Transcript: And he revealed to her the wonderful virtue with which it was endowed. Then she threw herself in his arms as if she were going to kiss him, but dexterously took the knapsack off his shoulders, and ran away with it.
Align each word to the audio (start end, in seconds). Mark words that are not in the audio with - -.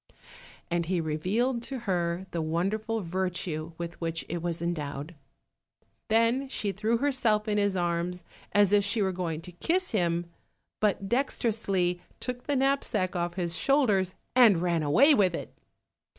And 0.71 0.87
he 0.87 0.99
revealed 0.99 1.61
to 1.61 1.81
her 1.81 2.25
the 2.31 2.41
wonderful 2.41 3.01
virtue 3.01 3.73
with 3.77 4.01
which 4.01 4.25
it 4.27 4.41
was 4.41 4.59
endowed. 4.59 5.13
Then 6.07 6.49
she 6.49 6.71
threw 6.71 6.97
herself 6.97 7.47
in 7.47 7.59
his 7.59 7.77
arms 7.77 8.23
as 8.51 8.73
if 8.73 8.83
she 8.83 9.03
were 9.03 9.11
going 9.11 9.41
to 9.41 9.51
kiss 9.51 9.91
him, 9.91 10.25
but 10.79 11.07
dexterously 11.07 12.01
took 12.19 12.47
the 12.47 12.55
knapsack 12.55 13.15
off 13.15 13.35
his 13.35 13.55
shoulders, 13.55 14.15
and 14.35 14.59
ran 14.63 14.81
away 14.81 15.13
with 15.13 15.35
it. 15.35 15.53